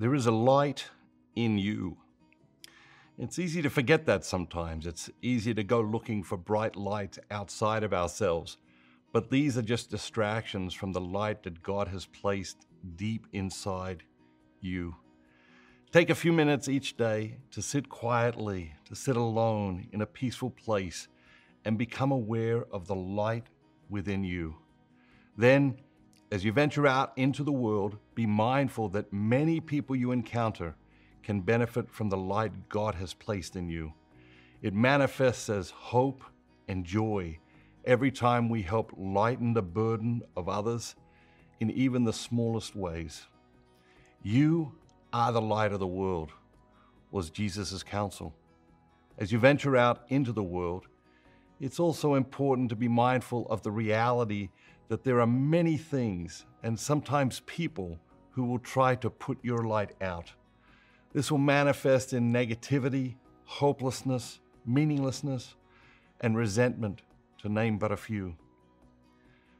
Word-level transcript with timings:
There 0.00 0.14
is 0.14 0.26
a 0.26 0.30
light 0.32 0.90
in 1.34 1.58
you. 1.58 1.96
It's 3.18 3.40
easy 3.40 3.62
to 3.62 3.68
forget 3.68 4.06
that 4.06 4.24
sometimes. 4.24 4.86
It's 4.86 5.10
easy 5.22 5.52
to 5.54 5.64
go 5.64 5.80
looking 5.80 6.22
for 6.22 6.36
bright 6.36 6.76
lights 6.76 7.18
outside 7.32 7.82
of 7.82 7.92
ourselves. 7.92 8.58
But 9.12 9.28
these 9.28 9.58
are 9.58 9.62
just 9.62 9.90
distractions 9.90 10.72
from 10.72 10.92
the 10.92 11.00
light 11.00 11.42
that 11.42 11.64
God 11.64 11.88
has 11.88 12.06
placed 12.06 12.66
deep 12.94 13.26
inside 13.32 14.04
you. 14.60 14.94
Take 15.90 16.10
a 16.10 16.14
few 16.14 16.32
minutes 16.32 16.68
each 16.68 16.96
day 16.96 17.38
to 17.50 17.60
sit 17.60 17.88
quietly, 17.88 18.74
to 18.84 18.94
sit 18.94 19.16
alone 19.16 19.88
in 19.90 20.02
a 20.02 20.06
peaceful 20.06 20.50
place, 20.50 21.08
and 21.64 21.76
become 21.76 22.12
aware 22.12 22.64
of 22.70 22.86
the 22.86 22.94
light 22.94 23.48
within 23.90 24.22
you. 24.22 24.54
Then, 25.36 25.80
as 26.30 26.44
you 26.44 26.52
venture 26.52 26.86
out 26.86 27.12
into 27.16 27.42
the 27.42 27.52
world, 27.52 27.96
be 28.14 28.26
mindful 28.26 28.88
that 28.90 29.12
many 29.12 29.60
people 29.60 29.96
you 29.96 30.12
encounter 30.12 30.74
can 31.22 31.40
benefit 31.40 31.90
from 31.90 32.10
the 32.10 32.16
light 32.16 32.68
God 32.68 32.94
has 32.96 33.14
placed 33.14 33.56
in 33.56 33.68
you. 33.68 33.92
It 34.60 34.74
manifests 34.74 35.48
as 35.48 35.70
hope 35.70 36.22
and 36.66 36.84
joy 36.84 37.38
every 37.84 38.10
time 38.10 38.48
we 38.48 38.62
help 38.62 38.92
lighten 38.96 39.54
the 39.54 39.62
burden 39.62 40.22
of 40.36 40.48
others 40.48 40.94
in 41.60 41.70
even 41.70 42.04
the 42.04 42.12
smallest 42.12 42.76
ways. 42.76 43.26
You 44.22 44.72
are 45.12 45.32
the 45.32 45.40
light 45.40 45.72
of 45.72 45.80
the 45.80 45.86
world, 45.86 46.32
was 47.10 47.30
Jesus' 47.30 47.82
counsel. 47.82 48.34
As 49.16 49.32
you 49.32 49.38
venture 49.38 49.76
out 49.76 50.02
into 50.08 50.32
the 50.32 50.42
world, 50.42 50.86
it's 51.60 51.80
also 51.80 52.14
important 52.14 52.68
to 52.68 52.76
be 52.76 52.88
mindful 52.88 53.46
of 53.48 53.62
the 53.62 53.70
reality 53.70 54.50
that 54.88 55.04
there 55.04 55.20
are 55.20 55.26
many 55.26 55.76
things 55.76 56.46
and 56.62 56.78
sometimes 56.78 57.40
people 57.46 57.98
who 58.30 58.44
will 58.44 58.58
try 58.58 58.94
to 58.96 59.10
put 59.10 59.38
your 59.42 59.64
light 59.64 59.92
out. 60.00 60.32
This 61.12 61.30
will 61.30 61.38
manifest 61.38 62.12
in 62.12 62.32
negativity, 62.32 63.14
hopelessness, 63.44 64.40
meaninglessness, 64.66 65.54
and 66.20 66.36
resentment, 66.36 67.02
to 67.38 67.48
name 67.48 67.78
but 67.78 67.92
a 67.92 67.96
few. 67.96 68.34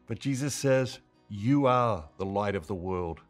But 0.07 0.19
Jesus 0.19 0.55
says, 0.55 1.01
You 1.29 1.67
are 1.67 2.09
the 2.17 2.27
light 2.27 2.55
of 2.55 2.67
the 2.67 2.75
world. 2.75 3.21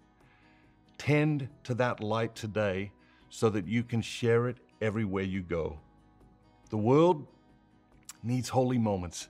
Tend 0.96 1.48
to 1.64 1.74
that 1.74 2.00
light 2.00 2.34
today 2.34 2.92
so 3.30 3.50
that 3.50 3.66
you 3.66 3.82
can 3.82 4.00
share 4.00 4.48
it 4.48 4.58
everywhere 4.80 5.24
you 5.24 5.42
go. 5.42 5.78
The 6.70 6.76
world 6.76 7.26
needs 8.22 8.48
holy 8.48 8.78
moments. 8.78 9.28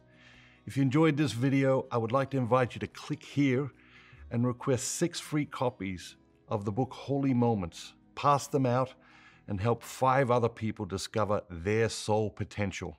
If 0.69 0.77
you 0.77 0.83
enjoyed 0.83 1.17
this 1.17 1.33
video, 1.33 1.87
I 1.91 1.97
would 1.97 2.13
like 2.13 2.29
to 2.33 2.37
invite 2.37 2.75
you 2.75 2.79
to 2.81 2.87
click 2.87 3.25
here 3.25 3.71
and 4.31 4.47
request 4.47 4.97
six 4.97 5.19
free 5.19 5.47
copies 5.47 6.17
of 6.47 6.67
the 6.67 6.71
book 6.71 6.93
Holy 6.93 7.33
Moments. 7.33 7.95
Pass 8.15 8.49
them 8.49 8.67
out 8.67 8.93
and 9.47 9.63
help 9.63 9.83
five 9.83 10.31
other 10.31 10.51
people 10.51 10.85
discover 10.85 11.41
their 11.49 11.89
soul 11.89 12.29
potential. 12.29 12.99